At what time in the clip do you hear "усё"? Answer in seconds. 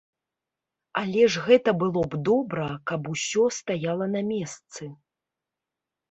3.13-3.43